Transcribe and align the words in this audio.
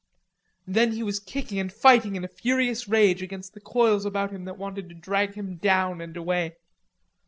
Then 0.65 0.93
he 0.93 1.03
was 1.03 1.19
kicking 1.19 1.59
and 1.59 1.71
fighting 1.71 2.15
in 2.15 2.23
a 2.23 2.27
furious 2.27 2.87
rage 2.87 3.21
against 3.21 3.53
the 3.53 3.61
coils 3.61 4.03
about 4.03 4.31
him 4.31 4.45
that 4.45 4.57
wanted 4.57 4.89
to 4.89 4.95
drag 4.95 5.35
him 5.35 5.57
down 5.57 6.01
and 6.01 6.17
away. 6.17 6.55